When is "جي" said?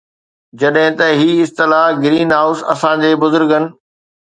3.07-3.15